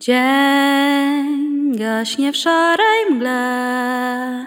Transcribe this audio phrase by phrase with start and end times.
[0.00, 4.46] Dzień gaśnie w szarej mgle.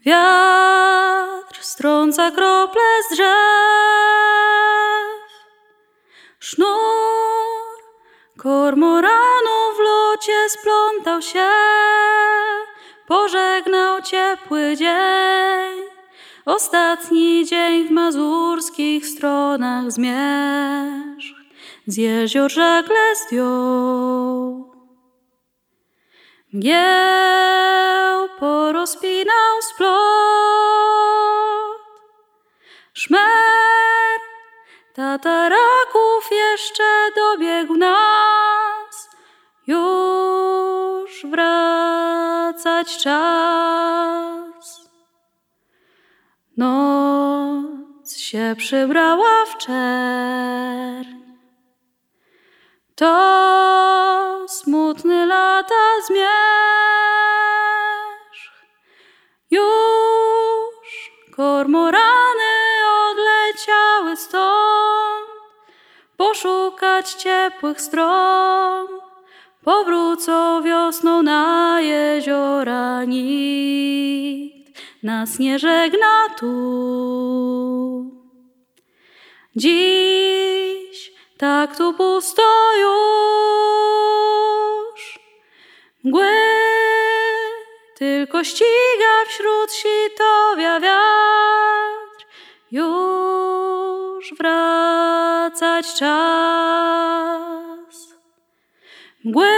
[0.00, 3.28] Wiatr strąca krople z drzew.
[6.40, 6.68] Sznur
[8.38, 11.50] kormoranu w locie splątał się.
[13.06, 15.78] Pożegnał ciepły dzień.
[16.44, 21.37] Ostatni dzień w mazurskich stronach zmierzch
[21.88, 24.72] z jezior żagle zdjął.
[26.52, 29.88] Mgieł porozpinał splot,
[32.94, 34.20] szmer
[34.94, 39.10] tataraków jeszcze dobiegł nas,
[39.66, 44.90] już wracać czas.
[46.56, 51.17] Noc się przybrała w czerń.
[52.98, 56.28] To smutny lata zmierzch.
[59.50, 60.86] Już
[61.36, 62.52] kormorany
[63.10, 65.28] odleciały stąd
[66.16, 68.86] poszukać ciepłych stron.
[69.64, 76.58] Powrócą wiosną na jeziora nikt nas nie żegna tu.
[79.56, 80.07] Dziś
[81.38, 82.42] tak tu pusto
[82.74, 83.18] już.
[86.04, 86.28] Mgły
[87.98, 92.26] tylko ściga wśród sitowia wiatr.
[92.70, 97.28] Już wracać czas.
[99.24, 99.56] Mgły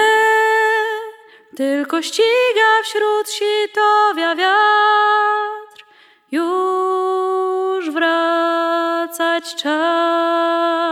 [1.56, 5.84] tylko ściga wśród sitowia wiatr.
[6.32, 10.89] Już wracać czas.